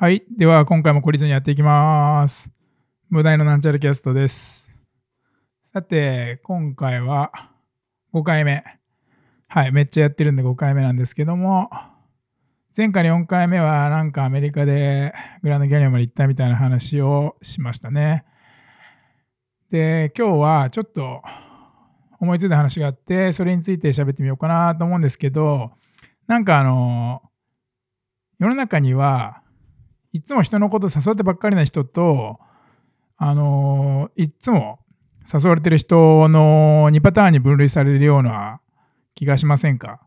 [0.00, 0.22] はい。
[0.30, 2.52] では、今回も懲りずにやっていきます。
[3.10, 4.72] 無題のなんちゃらキャストです。
[5.64, 7.32] さて、今回は
[8.14, 8.62] 5回目。
[9.48, 9.72] はい。
[9.72, 11.68] めっちゃやってるんで5回目なんですけども、
[12.76, 18.24] 前回の4回目はなんかアメリカでグランドキャニオンまで行ったみたいな話をしましたね。
[19.72, 21.22] で、今日はちょっと
[22.20, 25.72] 思いついた話があって、それについて喋ってみようかなと思うんですけど、
[26.28, 27.20] なんかあの、
[28.38, 29.42] 世の中には
[30.12, 32.38] いつも人のこと誘ってばっかりな人と、
[33.16, 34.78] あのいつも
[35.32, 38.60] 誘われてる人の2パターンに分類されるような
[39.14, 40.00] 気がしませんか？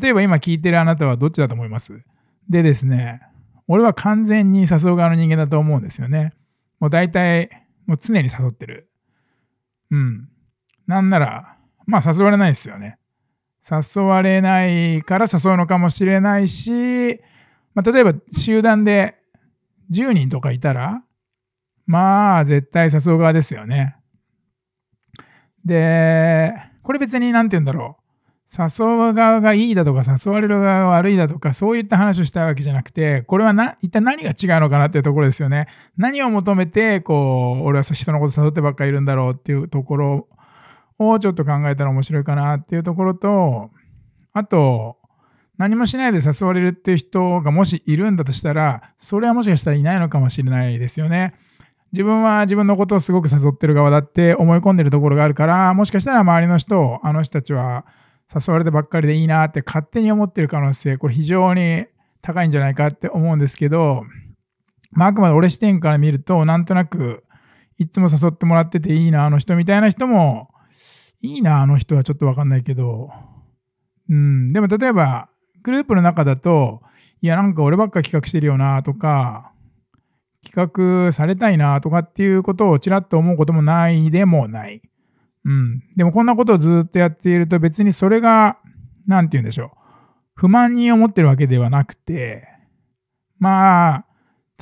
[0.00, 2.02] 例えば今聞いてるあなたはどっちだと思います？
[2.48, 3.20] でですね、
[3.66, 6.32] 俺は完全に誘う側の人間だと思うんですよね。
[6.80, 8.90] もう大体、もう常に誘ってる。
[9.90, 10.28] うん。
[10.86, 12.98] なんなら、まあ誘われないですよね。
[13.70, 17.20] 誘われないから誘うのかもしれないし、
[17.74, 19.18] まあ、例えば集団で
[19.90, 21.02] 10人とかいたら、
[21.86, 23.96] まあ絶対誘う側ですよね。
[25.64, 28.08] で、これ別に何て言うんだろう。
[28.50, 35.68] 誘う側がいいだとか誘われる側が悪いだとかそういった話をしたいわけじゃなくてこれはな一体何が違うのかなっていうところですよね。
[35.98, 40.28] 何を求めてこう俺は人のこと誘ってばっかりいるんだろうっていうところ
[40.98, 43.70] をちょっと考えたら面白いかなっていうところと
[44.32, 44.96] あと
[45.58, 51.34] 何もしないで誘われるっていう人がもしいるんだとしたらそれはもしかしたらいないのかもしれないですよね。
[51.92, 57.86] 自分は自分のことをすごく誘ってる側だって思い込んでるところがあるからもしかしたら周りの人をあの人たちは
[58.34, 61.86] 誘われてばっかりでいいなって勝手に思ってる可能性これ非常に
[62.20, 64.04] 高いんじゃないかって思うんですけど、
[64.90, 67.24] まあ、あくまで俺視点から見るとなんとなく
[67.78, 70.50] いつも誘ってもらってていいなあの人みたいな人も
[71.22, 73.08] いいなあの人はちょっと分かんないけど
[74.10, 75.30] うんでも例えば
[75.62, 76.82] グループの中だと
[77.20, 79.52] いやなんか俺ばっか企画してるよなとか
[80.44, 84.82] 企画されたいなとかっていうことをちらっと思うこともないでもない。
[85.44, 85.82] うん。
[85.96, 88.58] でもこんなことをずっとやっていると別にそれが、
[89.06, 89.70] なんて言うんでしょう。
[90.34, 92.48] 不満に思ってるわけではなくて、
[93.38, 94.04] まあ、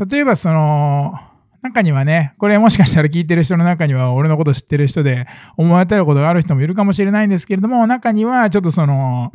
[0.09, 1.15] 例えばその、
[1.63, 5.27] 中にはね、これもしかしたら聞いてる人の中には俺のこと知ってる人で
[5.57, 9.33] 思われたることがある人もいるかもしれないんですけれども、中にはちょっとその、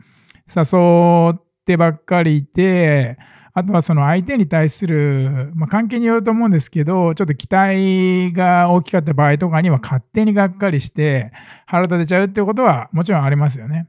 [0.47, 3.17] 誘っってばっかりいて、
[3.53, 11.31] あとはその相手に対する、まあ、関係によると思うんですけど、ちょっと期待が大きかった場合とかには勝手にがっかりして
[11.65, 13.87] 腹立てちゃうっていうことはもちろんありますよね。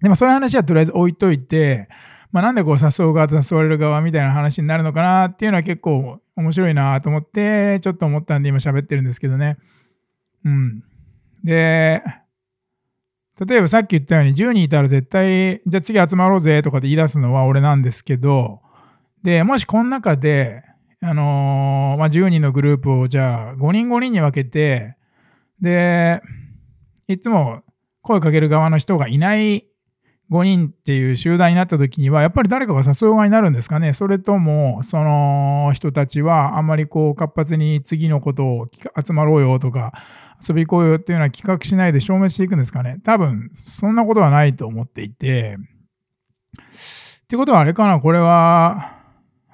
[0.00, 1.88] でもそういう話はとりあえず置いといて、
[2.30, 9.56] まあ、なんでこう誘う側と誘われる側みたいな話になるのかなっていうのは結構面白いなと思って、ちょっと思ったんで今喋ってるんですけどね。
[10.44, 10.84] うん。
[11.42, 12.02] で、
[13.46, 18.60] 例えばさっき言ったように10人いたら絶対、じゃあ次集まろうぜとかで言い出すのは俺なんですけど、
[19.22, 20.64] で、もしこの中で、
[21.00, 24.96] あのーまあ、10人のグループをじゃあ5人5人に分けて、
[25.60, 26.20] で、
[27.06, 27.62] いつも
[28.02, 29.68] 声かける側の人がいない
[30.30, 33.92] 5人っていう集団になった時には、やっぱり誰かが誘う側になるんですかね。
[33.92, 38.66] それとも、その人たちはあんまりこう活発に次のことを
[39.04, 39.92] 集まろうよとか、
[40.46, 45.56] 遊び行こうよっていうのは企画しないで消滅していくんですかね多分、そんなことはないと思っていて、
[47.24, 48.98] ってことはあれかなこれは、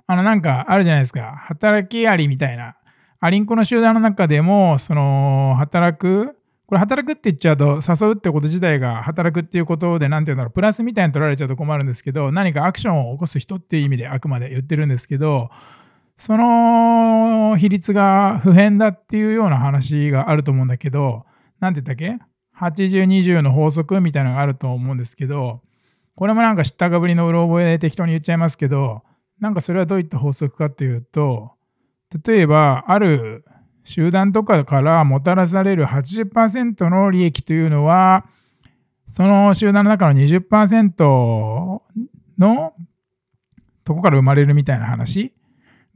[0.06, 1.34] あのなんかあるじゃないですか。
[1.46, 2.76] 働きありみたいな。
[3.20, 6.36] アリンコの集団の中でも、その、働く、
[6.66, 15.48] これ働くって言っちゃうと、誘うってこと自体が働くっていうことで、なんて言うんだろう、プラスみたいに取られちゃうと困るんですけど、何かアクションを起こす人っていう意味であくまで言ってるんですけど、
[16.16, 21.24] その比率が不変だっていうような話があると思うんだけど、
[21.60, 22.18] なんて言ったっけ
[22.58, 25.60] ?80-20 の法則みたいなのがあると思うんですけど、
[26.14, 29.02] これもなんか知ったかぶりのうろ覚えで適当に言っちゃいますけど、
[29.40, 31.52] なんかそれはどういった法則かっていうと、
[32.24, 33.44] 例えばある
[33.82, 38.24] 集団とかからもたらされる80%の利益というのは、
[39.08, 41.82] その集団の中の20%
[42.38, 42.72] の
[43.84, 45.34] とこから生まれるみたいな話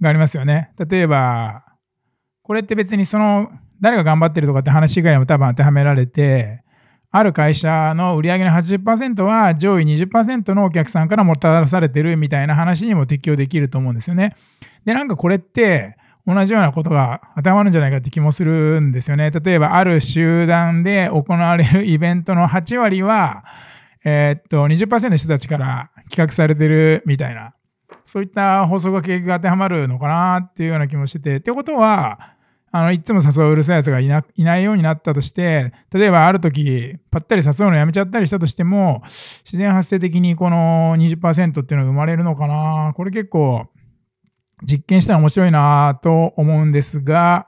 [0.01, 0.71] がありますよね。
[0.79, 1.65] 例えば、
[2.43, 3.51] これって別にその
[3.81, 6.63] 誰が頑張ってるとかって話以外にも多分当てはめられて、
[7.11, 14.37] ある会社の売り上げの80%は上位20%のお客さんからもたらされてるみたいな話にも適用できると思うんですよね。
[14.85, 15.97] で、なんかこれって
[16.27, 19.31] 同じようなことが当てはまるんじゃないかって気もするんですよね。
[19.31, 23.45] 例えばある集団で行われる イベントの8割は、
[24.05, 27.55] えーっと20%の人たちから企画されてるみたいな、
[28.05, 31.37] そういった法則が結局当てはまるのかなっていうような気もしてて。
[31.37, 32.35] ってことは、
[32.71, 43.69] あのいつも誘ううるさいやつがいないないようになったとして例えばある時ぱったり誘うのやめちゃったりしたとしても自然発生的にこの20%っていうのが生まれるのかなこれ結構
[44.63, 47.47] 実験したら面白いなと思うんですが、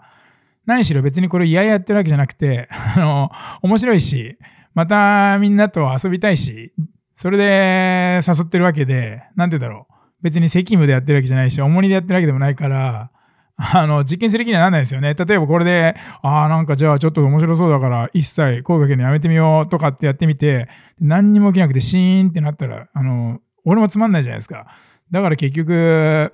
[0.66, 3.30] 何しろ別にこれ嫌々やってるわけじゃなくて、 あの、
[3.62, 4.38] 面白いし、
[4.74, 6.72] またみんなと遊びたいし、
[7.16, 9.89] それで誘ってるわけで、なんて言うんだろう。
[10.22, 13.10] 別に責務でやってるわけじゃないし、重荷でやってるわけでもないから、
[13.56, 15.14] あの、実験する気にはならないですよね。
[15.14, 20.68] 例えばこれで、ああ、なんかじゃあちょっと面白そうだから、一切声かけるのやめてみようとかってやってみて、
[20.98, 24.66] 何にも起きなくてシーンってなったら、あの、俺もつまんないじゃないですか。
[25.10, 26.32] だから結局、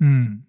[0.00, 0.44] うん。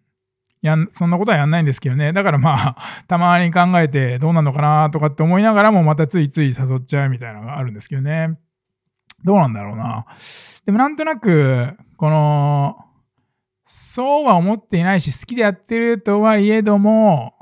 [0.61, 2.11] やん、そんなことはやんないんですけどね。
[2.11, 8.37] だからまあ、たまに考えてどうなのかなとかって思いながらもまたついつい誘っちゃうみたいなのがあるんですけどね。
[9.23, 10.05] どうなんだろうな。
[10.65, 12.77] でもなんとなく、この、
[13.65, 17.33] そうは思っていないし、好きでやってるとはいえども、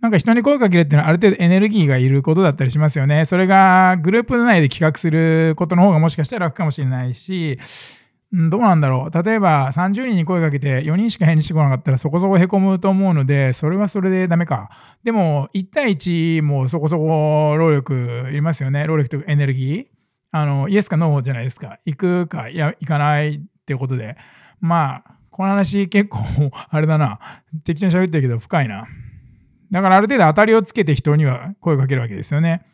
[0.00, 3.24] なんか人に声かけるっていうのはある程度エネルギーがいることだったりしますよね。
[3.24, 7.58] それがグループ内で企画することの方がもしかしたら楽かもしれないし、
[8.32, 9.22] どうなんだろう。
[9.24, 14.68] 例えば30人に声かけて4人しか返事してこなかったらそこそこへこむと思うので、それはそれでダメか。
[15.02, 18.86] でも1対1もそこそこ労力いりますよね。
[18.86, 19.95] 労力とエネルギー。
[20.38, 21.78] あの、イエスかノーじゃないですか。
[21.86, 24.16] 行くか、いや、行かないっていうことで。
[24.60, 26.20] まあ、この話結構、
[26.68, 27.20] あれだな。
[27.64, 28.86] 適当に喋ってるけど深いな。
[29.70, 32.66] だからある程度当たりをつけて人には声をかけるわけですよね。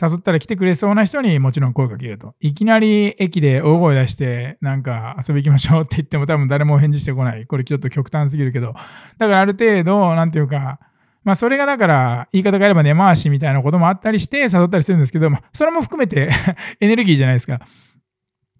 [0.00, 2.34] 誘ったら来てくれそうな人にもちろん声かけると。
[2.40, 7.46] いきなり駅で大声出して、なんか遊び行きましょうって言っても多分誰も返事してこない。
[7.46, 8.74] これちょっと極端すぎるけど。
[9.18, 10.80] だからある程度、なんていうか、
[11.24, 16.30] まあそれがだから言い方があれば根回しみたいなこともあったりして誘ったりするんですけど、まあそれも含めて
[16.80, 17.60] エネルギーじゃないですか。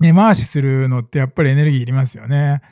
[0.01, 2.63] 根回しするのってやっぱりエネルギーいりますよね。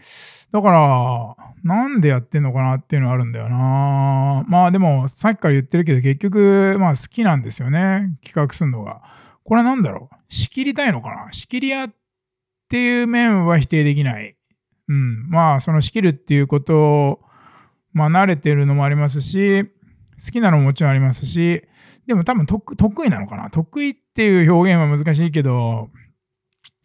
[0.52, 4.44] だから、なんでやってんのかなっていうのはあるんだよな。
[4.46, 8.16] まあでも、さっきから言ってるけど、結局、まあ好きなんですよね。
[8.24, 9.02] 企画するのが。
[9.42, 10.16] これなんだろう？
[10.28, 11.32] 仕切りたいのかな？
[11.32, 11.94] 仕切り屋っ
[12.68, 14.36] ていう面は否定できない。
[14.88, 15.28] うん。
[15.28, 17.20] まあ、その仕切るっていうことを、
[17.92, 19.68] まあ慣れてるのもありますし、
[20.24, 21.62] 好きなのももちろんありますし、
[22.06, 23.50] でも多分得意なのかな？
[23.50, 25.90] 得意っていう表現は難しいけど、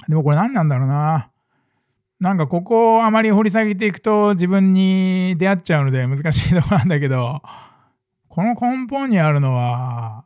[0.08, 1.30] でもこれ何なんだろうな？
[2.20, 7.42] なんかここをあまり掘り下げていくと自分に出会っちゃうので難しいとこなんだけど、
[8.28, 10.26] この根本にあるのは、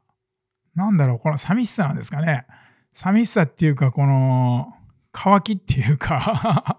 [0.76, 2.46] なんだろう、この寂しさなんですかね？
[2.92, 4.74] 寂しさっていうか、この、
[5.12, 6.76] 乾きっていうか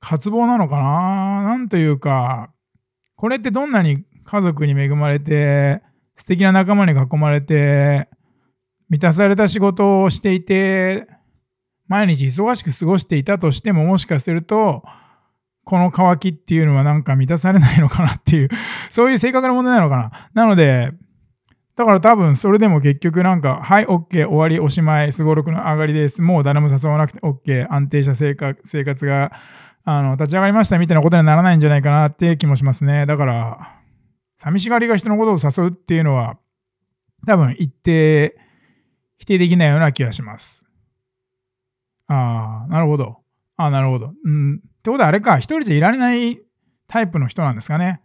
[0.00, 1.42] 渇望なのかな？
[1.42, 2.50] なんというか、
[3.16, 5.82] これってどんなに家族に恵まれて、
[6.14, 8.08] 素敵な仲間に囲まれて、
[8.88, 11.08] 満たされた仕事をしていて、
[11.90, 14.84] 毎日忙しく過ごしていたとしてももしかすると
[15.64, 18.48] この渇きっていうのはなんか満たされないのかなっていう
[18.90, 20.10] そういう性格の問題なのかな。
[20.32, 20.92] なので
[21.74, 26.22] だから多分それでも結局なんかはい OK 終わりおしまいすごろくの上がりです。
[26.22, 29.32] もう誰も誘わなくて OK 安定した生活生活が
[29.84, 33.04] あの立ち上がりましたみたいなことにはならないんじゃないかなって気もしますね。
[33.06, 33.79] だから
[34.40, 36.38] 寂しがりが人のことを誘うっていうのは
[37.26, 38.36] 多分一定
[39.18, 40.64] 否定できないような気がします
[42.06, 43.18] ああ、なるほど。
[43.56, 44.12] ああ、なるほど。
[44.24, 44.56] うん。
[44.56, 46.40] ってことはあれか、一人じゃいられない
[46.88, 48.00] タイプの人なんですかね。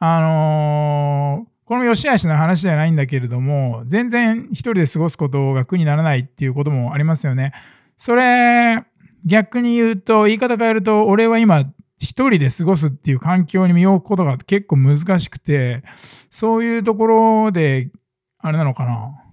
[0.00, 7.52] あのー、この吉しの話じゃないんだけれども、全然一人で過ごすことが苦にならないっていうこともありますよね。
[7.96, 8.82] それ、
[9.24, 11.64] 逆に言うと、言い方変えると、俺は今、
[11.98, 15.82] 一人で過ごすっていう環境に身を置くことが結構難しくて、
[16.30, 17.90] そういうところで、
[18.38, 19.24] あれなのかな。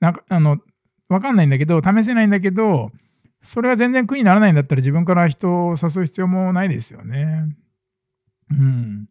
[0.00, 0.58] なんか、あの、
[1.08, 2.90] わかんないんだけど、試せないんだけど、
[3.40, 7.56] それが全然苦にならないんだったら自分から人を誘う必要もないですよね。
[8.50, 9.08] うん。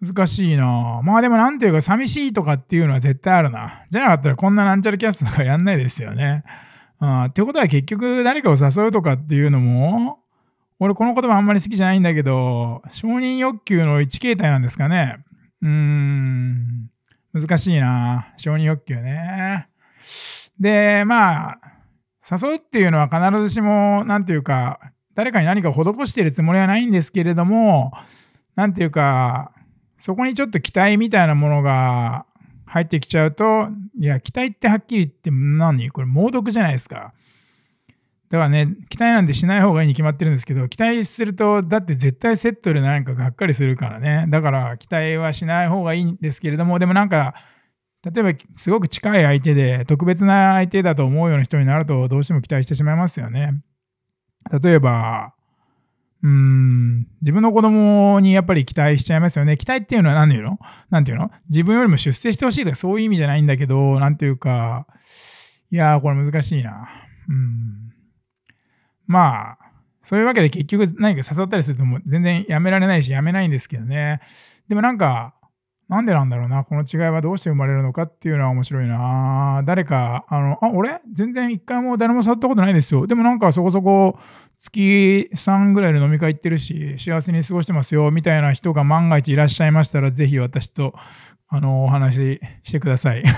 [0.00, 3.84] 難しいなまあでもなんていうか寂しいとかっていうのは絶対あるな。
[3.90, 6.44] じゃなかったらこんななんちゃらキャストとかやんないですよね。
[6.98, 10.18] あってことは結局誰かを誘うとかっていうのも、
[10.80, 15.18] 俺この言葉あんまり好きじゃないんだけど、承認欲求の一形態なんですかね。
[15.62, 16.90] うーん。
[17.32, 19.68] 難しいな承認欲求ね。
[20.58, 21.58] で、まあ、
[22.30, 24.80] 誘うっていうのは必ずしも、何ていうか、
[25.14, 27.92] 誰かに何か施してるつもりはないんですけれども、
[28.56, 29.52] 何ていうか、
[29.98, 32.26] そこにちょっと期待みたいなものが
[32.66, 35.90] 入ってきちゃうと、いや、期待ってはっきり言って何？
[35.90, 37.14] これ猛毒じゃないですか。
[38.34, 44.26] だからね、期待なんてしない方がいいに決まってるんですけど、期待すると、だって絶対セットでなんかがっかりするからね。
[44.28, 47.36] だから期待はしない方がいいんですけれども、でもなんか、
[48.02, 53.62] 例えばすごく近い相手で特別な相手だと思うような人になるとどうしても期待してしまいますよね。
[54.60, 55.32] 例えば、
[56.24, 59.56] うーん、自分の子供にやっぱり期待しちゃいますよね。
[59.56, 60.58] 期待っていうのは何て言うの？
[60.90, 61.30] 何て言うの？
[61.48, 64.88] 自分よりも出世してほしいとかそういう意味じゃないんだけど、何て言うか、
[65.70, 66.88] いやーこれ難しいな。
[67.28, 67.93] うん。
[69.06, 69.58] まあ、
[70.02, 74.20] そういうわけで結局何か誘ったりするとも全然やめられないしやめないんですけどね。
[74.68, 75.34] でもなんか、
[75.88, 79.62] なんでなんだろうな、この違いはどうして生まれるのかっていうのは面白いな。
[79.66, 81.00] 誰か、あの、あ、俺？
[81.12, 83.06] 全然一回も誰も触ったことないですよ。
[83.06, 84.18] でもなんかそこそこ
[84.60, 90.94] 月3ぐらいで飲み会行ってるし、幸せに過ごしてますよ、みたいな人が万が一いらっしゃいましたら、ぜひ私と、
[91.48, 93.22] あの、お話ししてください。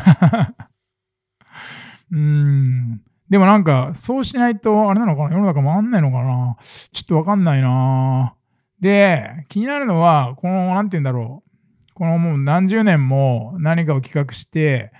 [2.12, 3.00] うーん。
[3.28, 5.30] でもなんか、そうしないと、あれなのかな？
[5.30, 6.56] 世の中回んないのかな？
[6.92, 8.34] ちょっとわかんないな。
[8.80, 11.94] で、気になるのは、この、なんて言うんだろう。
[11.94, 14.92] このもう何十年も何かを企画して、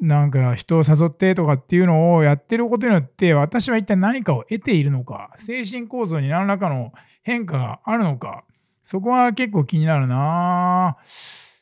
[0.00, 8.44] なんか人を誘ってとかっていうのをやってることによって、私は一体何かを得ているのか、精神構造に何らかの変化があるのか、
[8.84, 10.96] そこは結構気になるな。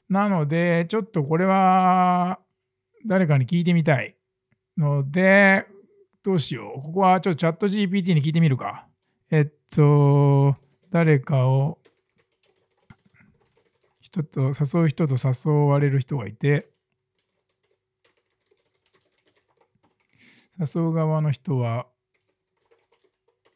[0.08, 2.38] なので、ちょっとこれは
[3.06, 4.16] 誰かに聞いてみたい
[4.76, 5.66] ので、
[6.28, 6.82] どうしよう。
[6.82, 8.86] ここはちょっとチャット GPT に聞いてみるか。
[9.30, 10.54] えっと、
[10.90, 11.78] 誰かを、
[14.02, 16.68] 人と誘う人と誘われる人がいて、
[20.58, 21.86] 誘う側の人は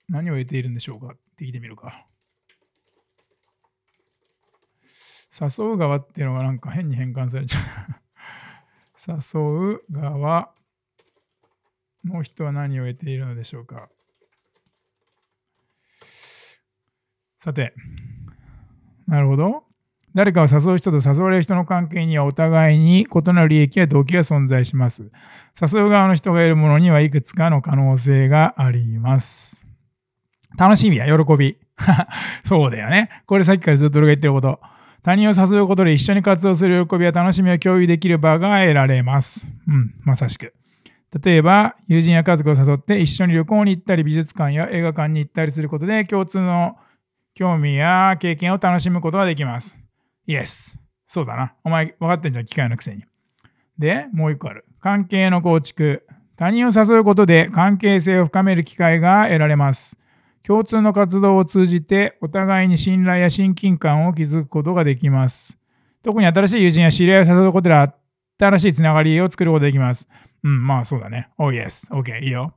[0.09, 2.07] 何を得ているんでしょうかって聞いてみるか。
[5.38, 9.12] 誘う側っていうのがなんか変に変換されちゃう
[9.76, 10.55] 誘う側
[12.04, 13.88] の人は何を得ているのでしょうか？
[17.38, 17.75] さて、
[19.06, 19.64] なるほど。
[20.14, 25.11] 誰かを誘う人と誘われる人の関係にはお互いに異なる利益や動機が存在します。
[25.61, 29.66] 誘う側の人が得るものにはいくつかの可能性があります。
[30.59, 31.56] 楽しみや喜び。
[32.44, 33.09] そうだよね。
[33.26, 34.61] これさっきからずっと俺が言ってること。
[35.02, 39.52] 他人を誘うことで一緒に活動する喜びや楽しみを共有できる場が得られます。
[39.66, 40.54] うん、まさしく。
[41.21, 46.76] 例えば、友人や家族を誘って一緒に旅行に行ったり、美術館や映画館に行ったりすることで、共通の
[47.35, 49.78] 興味や経験を楽しむことができます。
[50.26, 50.81] イエス。
[51.07, 51.54] そうだな。
[51.64, 53.04] お前分かってんじゃん、機械のくせに。
[53.78, 54.64] で、もう一個ある。
[54.81, 56.07] 関係の構築。
[56.37, 59.99] 他人を誘うことで関係性を深める機会が得られます。
[60.42, 65.59] 共通の活動を通じてお互いに信頼や親近感を築くことができます。
[66.02, 67.75] 特に新しい友人や知り合いを誘うことで
[68.44, 70.08] 新しいつながりを作ることができます。
[70.42, 71.28] うん、まあそうだね。
[71.38, 71.92] Oh yes.
[71.92, 72.54] OK, いいよ。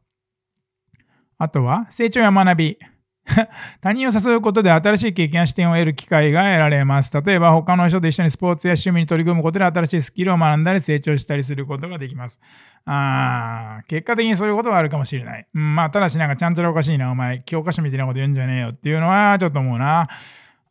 [1.37, 2.77] あとは、成長や学び。
[3.81, 7.11] 他人を誘うことで新しい経験や視点を得る機会が得られます。
[7.21, 12.39] 例えば、他の人と一緒にスポーツや趣味に取り組むことで新しいスキルを学んだり成長したりすることができます。
[12.85, 15.47] あ結果的にそういうことはあるかもしれない。
[15.53, 20.07] うん、まあ、ただしなんかちゃんとおかしいな、お前、教科書みたいなこと言うんじゃねえよっていうのはちょっと思うな。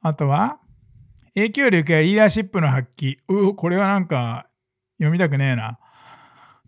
[0.01, 0.59] あとは、
[1.35, 3.17] 影響力やリーダーシップの発揮。
[3.29, 4.47] うこれはなんか
[4.99, 5.79] 読みたくねえな。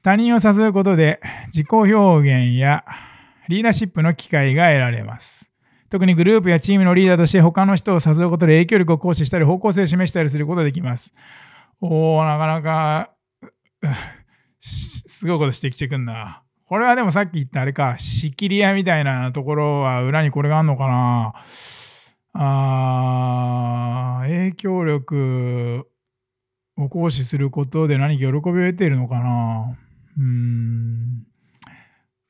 [0.03, 2.85] 他人を誘うことで自己表現や
[3.49, 5.51] リーダーシップの機会が得られます。
[5.89, 11.15] 特にグループやチームのリーダーとして他の人を誘うことで影響力を行使したり方向性を示したりすることができます。
[11.81, 13.11] おー、なかなか
[14.61, 16.43] すごいことしてきてくんな。
[16.67, 21.35] これはでもさっき言ったあれか、仕切り屋みたいなところは裏にこれがあるのかな。
[22.33, 25.89] あー影響力
[26.77, 29.77] を行使することで何か喜びを得ているのかな。
[30.19, 31.27] うん。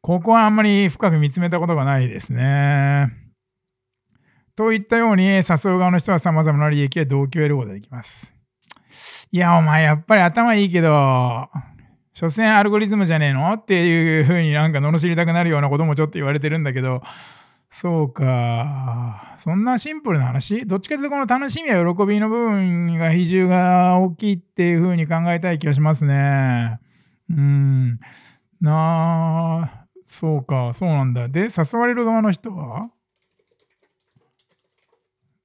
[0.01, 3.13] ここはあんまり深く見つめたことがないですね。
[4.55, 5.43] といったように、誘う
[5.79, 8.35] 側の人は様々な利益や動機を得ることができます。
[9.31, 11.49] いや、お前やっぱり頭いいけど、
[12.15, 13.53] 所詮アルゴリズムじゃねえの？
[13.53, 17.03] っていうふうになんか罵りたくなるようなこともちょっと言われてるんだけど、
[17.79, 19.35] そうか。
[19.37, 20.65] そんなシンプルな話？
[20.65, 26.81] どっちかというとこの楽しみや喜びの部分が比重が大きいっていうふうに考えたい気がしますね。
[27.29, 28.01] うん。
[28.63, 31.29] なあ、そうか、そうなんだ。
[31.29, 32.89] で、誘われる側の人は？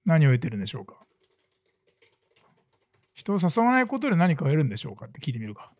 [0.06, 0.96] 何を得てるんでしょうか？
[3.14, 5.74] 人を誘わないことで何かを得るんでしょうかって聞いてみるか。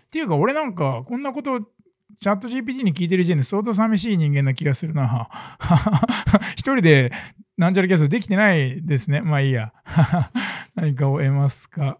[0.00, 1.60] っていうか、俺なんか、こんなこと
[2.20, 5.28] チャット GPT に聞いてる時点で相当寂しい人間な気がするな。
[6.54, 7.12] 一人で
[7.56, 9.20] なんちゃらキャストできてないですね。
[9.20, 9.72] まあいいや。
[10.74, 11.98] 何かを得ますか。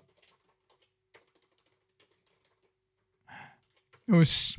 [4.08, 4.58] よし。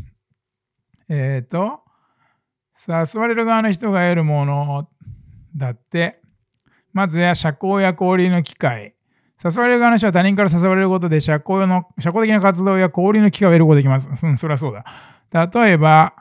[1.09, 1.83] えっ、ー、と、
[2.87, 4.89] 誘われる側の人が得るもの
[5.55, 6.21] だって、
[6.91, 8.95] まずや社交や交流の機会。
[9.43, 14.25] 誘われる側の人は他人から誘われることで社交の社交的な活動や交流の機会を得ることができます。
[14.25, 14.85] うん、そりゃそうだ。
[15.31, 16.13] 例えば、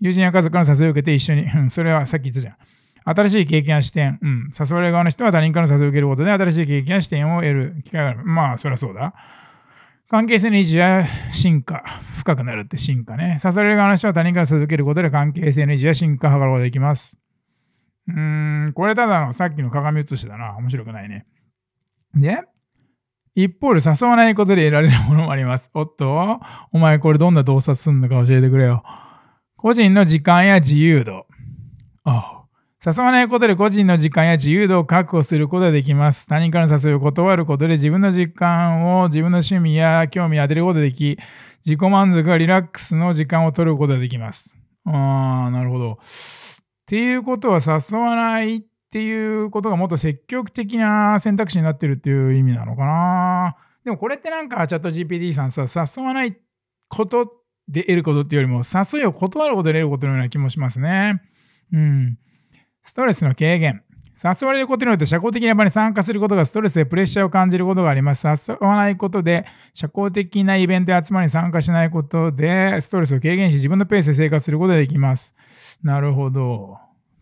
[0.00, 2.56] 友人や家族の誘いを受けて一緒に、うん、それはさっき言ったじゃん。
[3.04, 8.24] 新しい経験や視点、うん、誘われる側の人は他人からの誘いを受けることで新しい経験や視点を得る機会がある。
[8.24, 9.14] まあ、そりゃそうだ。
[10.08, 11.84] 関係性の維持や進化、
[12.18, 13.38] 深くなるって進化ね。
[13.42, 17.18] 誘われる側の人は他人から誘いを受けることで関係性の維持や進化を図ることができます。
[18.08, 20.56] うーん、これただのさっきの鏡写しだな。
[20.56, 21.26] 面白くないね。
[22.14, 22.42] で、
[23.42, 25.70] 一方で誘わないことで得られるものもあります。
[25.74, 26.40] おっと、
[26.72, 28.82] お前これどんな洞察すんのか教えてくれよ。
[29.56, 31.26] 個人の時間や自由度。
[32.84, 36.26] 誘わないことで個人の時間や自由度を確保することができます。
[36.26, 41.18] 他人からの誘いを断ることで自分の時間を自分の趣味や興味を当てることができ、
[41.66, 44.56] 自己満足やリラックスの時間を取ることができます。
[44.86, 45.92] ああ、なるほど。
[45.92, 45.96] っ
[46.86, 53.56] ていうことは誘わないっっていうことがもっと積極的な選択肢になってるっていう意味なのかな。
[53.84, 56.36] でもこれってなんかチャット GPT さんさ、誘わない
[56.88, 57.32] こと
[57.68, 61.22] で得ることっていうよりも、誘いを断ることで得ることのような気もしますね。
[61.72, 62.18] うん。
[62.82, 63.84] ストレスの軽減。
[64.22, 68.26] 誘われることによって社交的な場に参加することがストレスでプレッシャーを感じることがあります。
[68.26, 75.34] 誘わないことで社交的なイベントや集まりに参加しないことでストレスを軽減し自分のペースで生活することができます。
[75.82, 76.76] なるほど。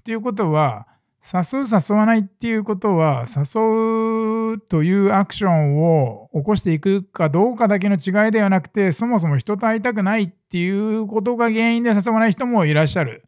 [0.04, 0.88] ということは、
[1.30, 13.25] 誘う誘わないっていうことは誘うというアクションを起こしていくかどうかだけの違いではなくてそもそも人と会いたくないっていうことが原因で誘わない人もいらっしゃる。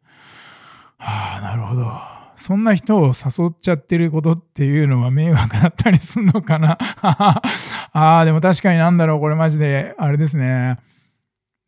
[0.97, 1.91] はあ、なるほど。
[2.35, 7.41] そんな人を誘っちゃってることっていうのは迷惑だったりすんのかな あ
[7.93, 10.77] あ、でも確かになんだろう、これマジで、あれですね。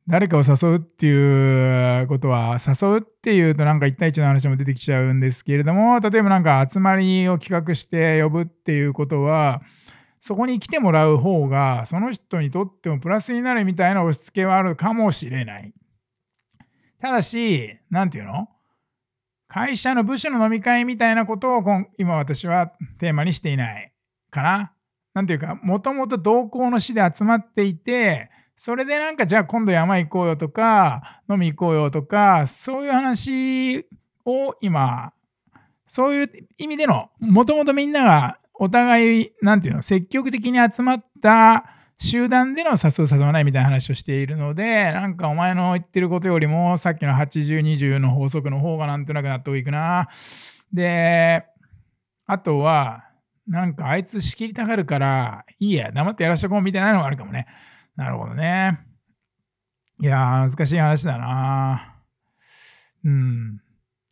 [0.07, 9.61] 誰かを誘うっていうことは、誘うっていうとなんか1対1の話も出てきちゃうんですけれども、例えばなんか集まりを企画して呼ぶっていうことは、
[10.19, 15.73] そこに来てもらう方が、その人にとってもプラスになるみたいな押し付けはあるかもしれない。
[17.01, 18.49] ただし、なんていうの？
[19.47, 21.63] 会社の部署の飲み会みたいなことを
[21.97, 23.93] 今私はテーマにしていない
[24.31, 24.73] かな。
[25.13, 33.85] なんていうか、もともと同行の市で集まっていて、それでなんかじゃあ今度山行こうよとか、飲み行こうよとか、そういう話
[34.25, 35.13] を今、
[35.87, 41.65] そういう意味での、もともとみんながお互い、なんていうの、積極的に集まった
[41.97, 50.09] 集団での誘う誘わないみたいな話をしているので、なんかお前の言ってることよりも、さっきの80-20の法則の方がなんとなく納得いくな。
[50.71, 51.45] で、
[52.25, 53.05] あとは、
[53.47, 57.47] なんかあいつ仕切りたがるから、いいや、黙ってやらしとこうみたいなのがあるかもね。
[57.95, 58.79] なるほどね。
[60.01, 61.95] いやー、難しい話だな。
[63.05, 63.57] うん。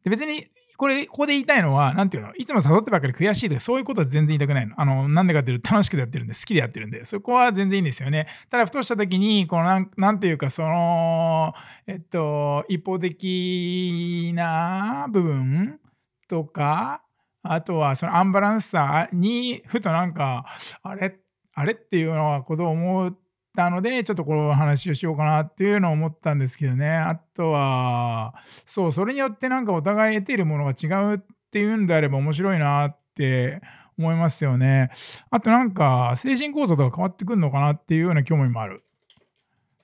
[0.04, 0.48] で別に
[0.82, 4.82] これ、ここで言いたいのは、なんていうの、いつも誘ってばっかり悔しいとか、そういうことは全然言いたくないの。
[4.82, 8.26] あの、なんでかっていうと、楽しくやってるんで、好きでやってるんで、そこは全然いいんですよね。
[8.50, 11.54] ただ、ふとした時に、このなん、なんていうか、その、
[11.86, 15.80] えっと、一方的な部分
[16.28, 17.04] とか、
[17.44, 20.48] あとは、そのアンバランスさに、ふとなんか、
[20.82, 21.16] あれ
[21.54, 23.18] あれっていうのはことを思う
[23.56, 26.90] たので、ちょっとこの話をしようかなっていうのを思ったんですけどね。
[26.90, 28.34] あとは、
[28.66, 31.20] そう、それによってなんかお互い得ているものが違うっ
[31.52, 33.62] ていうんであれば面白いなって
[33.98, 34.92] 思いますよね。
[35.30, 38.84] あとなんか精神構造とか変わってくるのかなっていうような興味もある。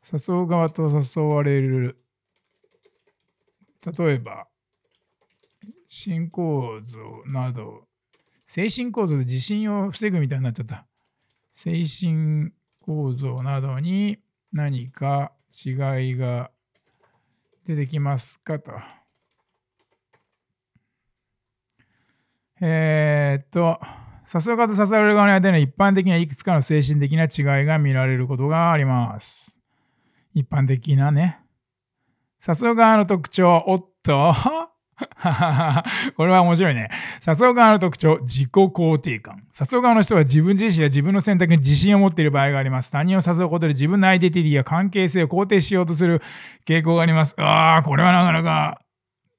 [0.03, 1.99] 誘う側と誘われる。
[3.86, 4.47] 例えば、
[5.89, 7.86] 新構造など、
[8.47, 10.86] 精神構造で地震を防ぐみたいになっちゃった。
[11.53, 12.51] 精神
[12.88, 14.17] 構造などに
[14.54, 15.71] 何か違
[16.12, 16.52] いが
[17.67, 18.71] 出てきますかと。
[22.62, 23.78] えー、っと、
[24.34, 29.60] 誘う方と誘われる側の間に一般的ないくつかの精神的な違いが見られることがあります。
[30.34, 31.41] 一般的なね。
[32.47, 34.34] 誘う側の特徴、おっと
[36.17, 36.89] これは面白いね。
[37.25, 39.43] 誘う側の特徴、自己肯定感。
[39.60, 42.91] 誘う側の人は自分自身や自分の選択に自信を持っている場合があります。
[42.91, 46.21] 他人を誘うことで自分のアイデンティティや関係性を肯定しようとする
[46.65, 47.36] 傾向があります。
[47.39, 48.81] ああ、これはなかなか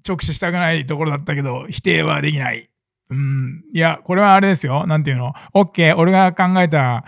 [0.08, 2.70] 直視したくないところだったけど、否定はできない。
[3.10, 3.64] うん。
[3.72, 4.86] いや、これはあれですよ。
[4.86, 5.96] なんていうの ?OK。
[5.96, 7.04] 俺が考えた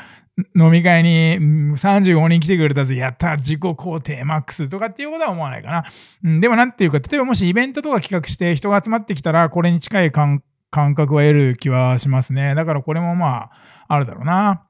[0.56, 1.38] 飲み会に
[1.76, 5.84] 35人来てくれたぜ、やった、自己肯定マックスとかっていうことは思わないかな。
[6.24, 12.54] うん、でもなんていうか、例えばもしイベントとか企画して人が集まってきたら、これに近い感覚は得る気はしますね。
[12.54, 13.50] だからこれもまあ、
[13.88, 14.66] あるだろうな。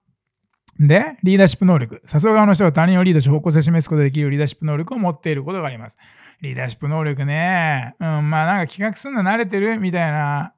[0.79, 2.03] で、リーダーシップ能力。
[2.11, 5.99] 誘う側の人は他人をリードし方向性を示すことができるリーダーシップ能力を持っていることがあります。
[6.41, 7.97] リーダーシップ能力ね。
[8.01, 10.55] うん、まあなんか企画するの慣れてるみたいな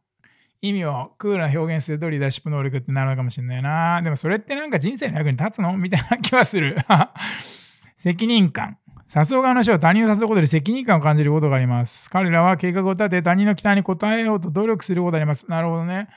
[0.62, 4.00] 意味をクールな表現するとリーダーシップ能力ってなるのかもしれないな。
[4.02, 5.76] でもそれってなんか人生の役に立つの？
[5.76, 6.76] みたいな気はする。
[7.98, 8.78] 責任感。
[9.14, 12.08] 誘う側の人は他人を誘うことで責任感を感じることがあります。
[12.08, 15.50] 彼らは計画を立て他人の期待に応えようと努力することがあります。
[15.50, 16.08] なるほどね。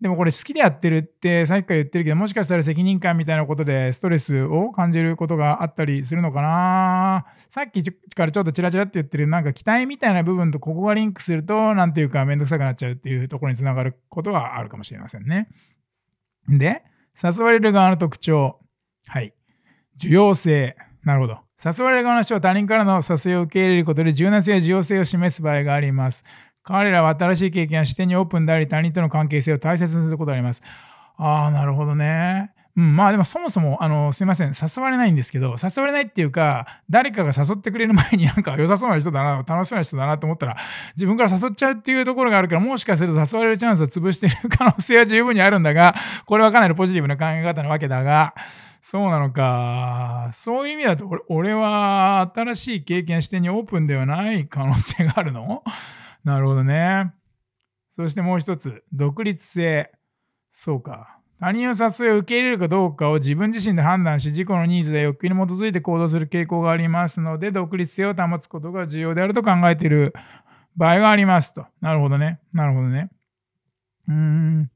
[0.00, 15.48] でもこれ好きでやってるってさっきから言ってるけど、もしかしたら責任感みたいなことでストレスを感じることがあったりするのかなさっきからちょっとチラチラって言ってるなんか期待みたいな部分とここがリンクすると、なんていうかめんどくさくなっちゃうっていうところにつながることがあるかもしれませんね。
[16.48, 16.82] で、
[17.20, 18.60] 誘われる側の特徴。
[19.08, 19.34] はい。
[20.00, 20.76] 需要性。
[21.02, 21.38] なるほど。
[21.64, 26.24] 誘われる側の人は他人からの誘いを受け入れることで柔軟性や需要性を示す場合があります。
[26.68, 30.62] 彼らは新しい経験や視点にオープンであり、他人との関係性を大切にすることがあります。
[31.16, 32.52] ああ、なるほどね。
[32.76, 40.56] うん、まあでもそもそも、あの、すいません、誘われないんですけど、誘われないっていうか、誰かが誘ってくれる前になんか良さそうな人だな、楽しそうな人だなと思ったら、
[40.94, 45.94] 自分から誘っちゃうっていうところがあるから、もしかすると誘われるチャンスを潰している可能性は十分にあるんだが、
[46.26, 48.34] これはかなりポジティブな考え方なわけだが、
[48.80, 50.28] そうなのか。
[50.32, 55.64] そういう意味だと、俺は新しい経験視点にオープンではない可能性があるの？
[56.28, 57.14] なるほどね。
[57.90, 59.90] そしてもう一つ、独立性。
[60.50, 61.16] そうか。
[61.40, 70.12] 他人の誘いを受け入れるかどうかを自分自身で判断し、自己のニーズや欲求に基づいて行動する傾向がありますので、独立性を保つことが重要であると考えている
[70.76, 71.64] 場合がありますと。
[71.80, 72.40] なるほどね。
[72.52, 73.08] なるほどね。
[74.08, 74.70] うーん。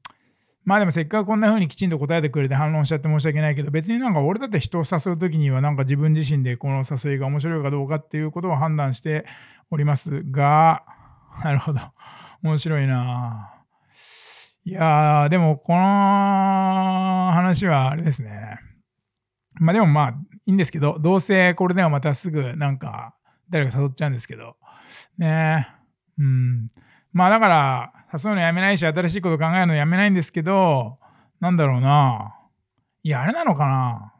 [0.65, 9.25] まあでもせっかくこんな風にきちんと答えてくれて反論しちゃって申し訳ないけど、別になんか俺だって人を誘う時にはなんか自分自身でこの誘いが面白いかどうかっていうことを判断して
[9.69, 10.83] おりますが、
[11.43, 11.79] なるほど。
[12.41, 13.53] 面白いな。
[14.65, 18.59] いやー、でもこの話はあれですね。
[19.55, 20.15] まあでもまあい
[20.45, 23.15] いんですけど、どうせこれではまたすぐなんか
[23.49, 24.55] 誰か誘っちゃうんですけど。
[25.17, 25.67] ね
[26.17, 26.69] うん。
[27.11, 30.97] まあだから、誘うのやめないし、新しいこと考えるのやめないんですけど、
[31.39, 32.35] なんだろうな。
[33.03, 34.13] いや、あれなのかな。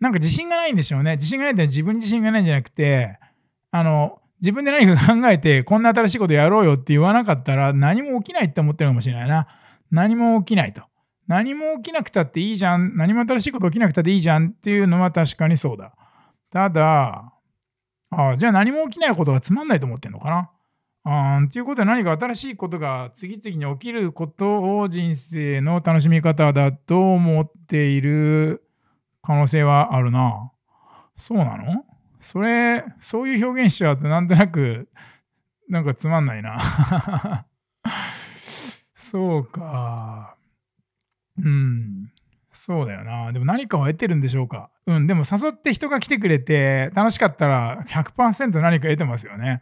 [0.00, 1.16] なんか自信がないんでしょうね。
[1.16, 3.18] 自信がないって自分に自信がないんじゃなくて、
[3.70, 9.46] あの、自分で何か考えて、こんな新しいことやろうよって言わなかったら、何も起きないって思ってるかもしれないな。
[9.90, 10.82] 何も起きないと。
[11.28, 12.96] 何も起きなくたっていいじゃん。
[12.96, 15.94] 何も新しいこと起きなくたっていいじゃんっていうのは確かにそうだ。
[16.50, 17.32] ただ、
[18.10, 20.50] ああじゃあ何も起きないことがつまんないと思ってんのかな。
[21.04, 28.64] あっていうことは何か新しいことが次々に起きることを人生の楽しみ方だと思っている
[29.22, 30.52] 可能性はあるな。
[31.16, 31.84] そうなの？
[32.22, 34.88] それ、そういう表現しちゃうとなんとなく、
[35.68, 37.46] なんかつまんないな。
[38.94, 40.36] そうか。
[41.38, 42.12] うん。
[42.52, 43.32] そうだよな。
[43.32, 44.70] でも何かを得てるんでしょうか。
[44.86, 45.06] うん。
[45.06, 49.60] でも誘って人が来てくれて楽しかったら100%何か得てますよね。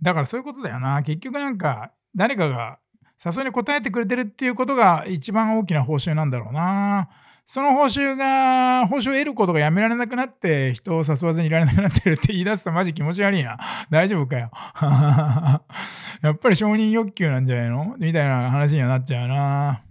[0.00, 1.02] だからそういうことだよな。
[1.02, 2.78] 結局なんか誰かが
[3.24, 7.10] 誘いに応えてくれてるっていうことが一番大きな報酬なんだろうな。
[7.50, 13.56] その報酬が、報酬を得ることがやめられなくなって、人を誘わずにいられなくなってるって言い出すとマジ気持ち悪いな。
[13.88, 14.50] 大丈夫かよ。
[16.20, 17.96] やっぱり承認欲求なんじゃないの？
[17.98, 19.82] みたいな話にはなっちゃうな。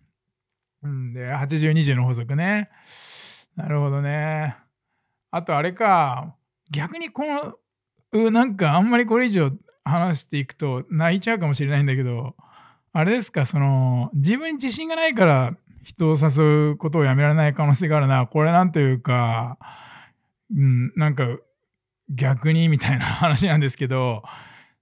[0.84, 2.70] うんで、80、20の法則ね。
[3.56, 4.56] なるほどね。
[5.32, 6.36] あとあれか、
[6.70, 7.24] 逆にこ
[8.14, 9.50] の、なんかあんまりこれ以上
[9.84, 12.36] 話していくと泣いちゃうかもしれないんだけど、
[12.94, 15.56] あれですか、その、自分に自信がないから
[15.88, 18.28] 人を誘うことをやめられない可能性があるな。
[18.28, 19.58] これなんというか、
[20.54, 21.26] うん、なんか
[22.10, 24.22] 逆にみたいな話なんですけど、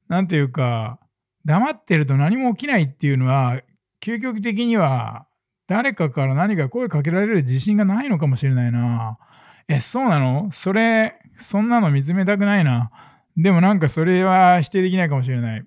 [0.07, 0.99] なんていうか、
[1.45, 3.61] 黙ってると何も起きないっていうのは、
[4.01, 5.27] 究極的には
[5.67, 9.19] 誰かから何か声かけられる自信がないのかもしれないな。
[9.67, 10.49] え、そうなの？
[10.51, 12.89] それ、そんなの見つめたくないな。
[13.37, 15.65] でもなんかそれは否定できないかもしれない。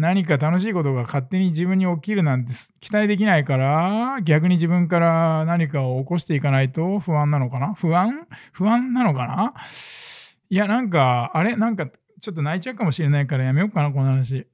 [0.00, 7.74] 何か楽しいことが勝手に自分に起きるなんて期待できないから逆に自分から何かを起こしていかないと不安なのかな？
[7.74, 8.26] 不安？
[8.52, 9.54] 不安なのかな？
[10.48, 11.54] いやなんかあれ？
[11.54, 11.86] なんか
[12.20, 14.46] ちょっと泣いちゃうかもしれないからやめようかなこの話。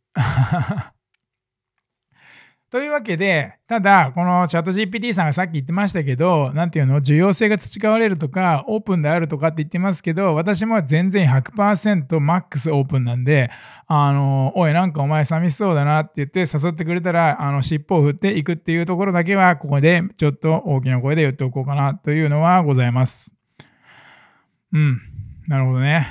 [2.69, 13.51] というわけで、ただ、このチャット GPT さんがさっき言ってましたけど、なんていうの、重要性が培われるとか、オープンであるとかって言ってますけど、私も全然100%マックスオープンなんで、
[13.87, 23.37] あの、おい、なんかお前寂しそうだなって言って誘ってくれたら、あの、尻尾を振っていくっていうところだけは、ここでちょっと大きな声で言っておこうかなというのはございます。
[24.73, 25.01] うん。
[25.47, 26.09] なるほどね。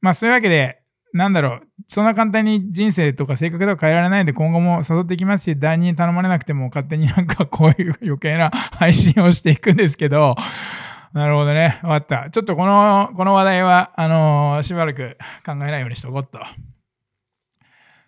[0.00, 0.82] まあ、そういうわけで、
[1.16, 10.36] なんだろう、そんな簡単に人生とか性格とか変えられないんで今後も誘ってきますし、第二に頼まれなくても勝手になんかこういう余計な配信をしていくんですけど、
[11.14, 11.78] なるほどね。
[11.80, 12.28] 終わった。
[12.30, 16.38] ちょっとこの、この話題は、あのー、しばらく考えないようにしとこうっと。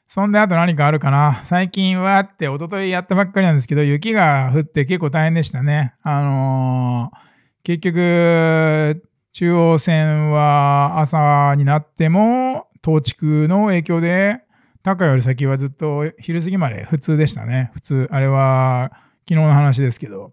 [0.09, 1.41] そんであと何かあるかな？
[1.45, 5.95] 最近はって、一昨日やったばっかりなんですけど、雪が降って結構大変でしたね。
[6.03, 7.19] あのー、
[7.63, 14.41] 結局、中央線は朝になっても東築の影響で、
[14.83, 17.71] 高より先はずっと昼過ぎまで普通でしたね。
[17.75, 18.09] 普通。
[18.11, 18.91] あれは
[19.29, 20.33] 昨日の話ですけど。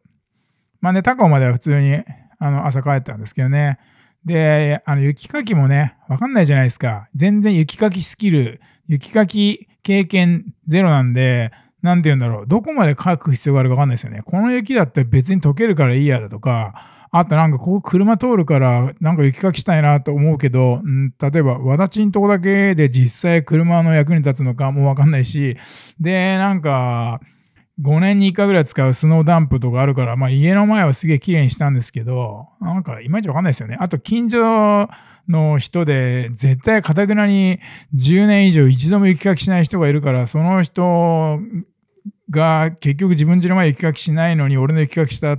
[0.82, 2.04] まあね、高尾までは普通に
[2.40, 3.80] あの朝帰ったんですけどね。
[4.24, 7.10] で、あの雪かきもね、わかんないじゃないですか。
[7.16, 12.48] 全然雪かきスキル、雪かき経験ゼロなんで、なんて言うんだろう。
[12.48, 14.22] どこまで書く必要があるかわかんないですよね。
[14.24, 25.56] この雪だって別に溶けるからいいやだとか、あとなんかここ車通るからなんか雪かきしたいなと思うけど、うん例えばわだちんとこだけで実際車の役に立つのかもわかんないし、
[25.97, 27.21] で、なんか、
[27.82, 33.78] 5年に1回ぐらい使うスノーダンプとかあるから、まあ家の前はすげえ綺麗にしたんですけど、なんかいまいちわかんないですよね。
[33.80, 34.89] あと近所
[35.30, 37.60] の人で絶対かたくなに
[37.95, 41.39] 10年以上一度も雪かきしない人がいるから、その人
[42.30, 45.38] が結局自分家の前雪かきしないのに俺の雪かきした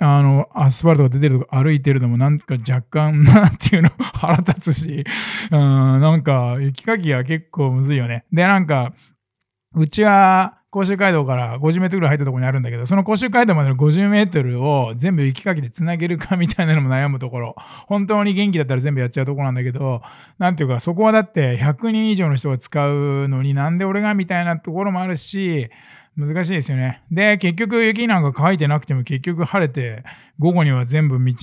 [0.00, 5.04] あの、アスファルトが出てるとか歩いてるのもなんか若干、なんていうの、 腹立つし、
[5.50, 8.24] うん、なんか雪かきは結構むずいよね。
[8.32, 8.92] で、なんか、
[9.74, 17.56] うちは、甲州街道から50メートルぐらい入ったところにあるんだけど、その甲州街道までの50メートルを全部雪かきでつなげるかみたいなのも悩むところ。
[17.86, 20.02] 本当に元気だったら全部やっちゃうところなんだけど、
[20.38, 25.70] なんていうか、そこはだって100人以上の人が使うのになんで俺がみたいなところもあるし、
[26.18, 27.04] 難しいですよね。
[27.12, 30.02] で、結局雪なんか乾いてなくても結局晴れて、
[30.40, 31.34] 午後には全部道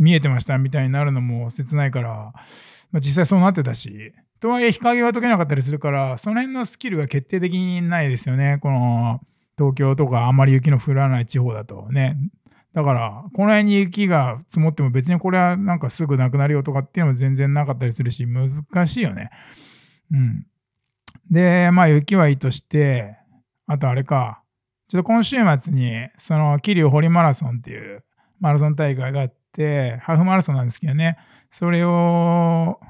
[0.00, 2.32] 見えてましたみたいになるのも切ないから、
[2.90, 8.58] まあ、実際そうなってたし、とはいえ日陰は解けなかったりするから、その辺のスキルが決定的にないですよね。
[8.60, 9.20] この
[9.56, 12.16] 東京とかあんまり雪の降らない地方だとね。
[12.74, 19.30] だから、この辺に雪が積もっても別にこれはなんかすぐなくなるよとかっていうのも全然なかったりするし、難しいよね。
[20.12, 20.46] うん。
[21.30, 23.16] で、まあ雪はいいとして、
[23.68, 24.42] あとあれか、
[24.88, 28.02] ちょっと今週末に、その桐生堀マラソンっていう
[28.40, 31.18] マラソン大会があって、ハーフマラソンなんですけどね、
[31.50, 32.80] それを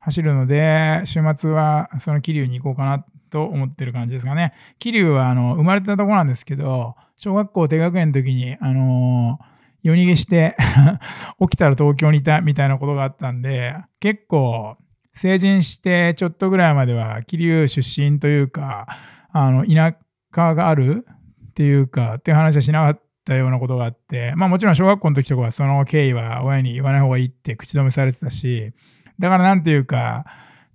[0.00, 4.52] 走るので、週末はその桐生に行こうかなと思ってる感じですかね。
[4.80, 9.38] 桐生はあの生まれたとこなんですけど、小学校低学年の時に、あの
[9.84, 10.56] 夜逃げして
[11.40, 14.76] 起きたら東京にいたみたいなことがあったんで、結構
[15.12, 18.86] 成人してちょっとぐらいまでは桐生出身というか、
[19.32, 19.96] あの田
[20.36, 21.06] 舎がある
[21.50, 28.72] っていうか、っていう話はしなかったようなことがあって、まあもちろん小学校の時とかはその経緯は親に言わない方がいいって口止めされてたし、
[29.18, 30.24] だからなんていうか、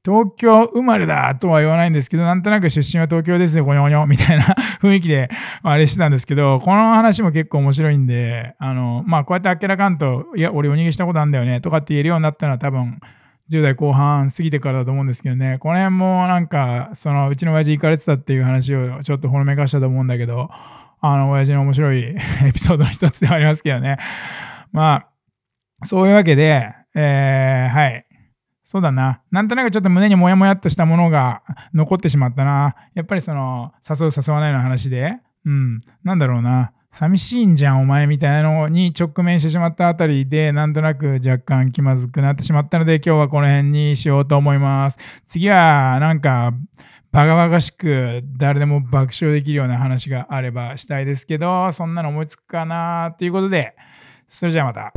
[0.04, 4.46] 東京生まれだとは言わないんですけど、なんとなく出身は東京ですよ、ごにょごにょみたいな
[4.82, 5.30] 雰囲気で
[5.62, 13.00] あれしてたんですけど、この話も結構面白いんで、あの、まあ、こうやってあっけらかんと、いや、俺お逃げしたことあるんだよね、とかって言えるようになったのは多分、
[13.52, 20.50] 10代後半過ぎてからだと思うんですけどね、この辺もなんか、その、うちの親父行かれてたっていう話をちょっとほのめかしたと思うんだけど、
[21.02, 22.16] あの、親父の面白いエ
[22.54, 23.98] ピソードの一つではありますけどね。
[24.72, 25.06] ま
[25.82, 28.06] あ、そういうわけで、えー、はい。
[28.64, 29.22] そうだな。
[29.32, 31.42] なんとなくちょっと胸にもやもやっとしたものが
[31.74, 32.76] 残ってしまったな。
[32.94, 36.72] やっぱりその、誘う誘わないの話で、うん、なんだろうな。
[36.92, 44.98] 寂しいんじゃん、お前みたいなのに直面してしまったあたりで、なんとなく若干気まずくなってしまったので、今日はこの辺にしようと思います。
[45.26, 46.54] 次は、なんか、
[47.12, 53.76] バカバカしく誰でも爆笑できるような話があればしたいですけど、そんなの思いつくかなということで、
[54.28, 54.94] それじゃあまた。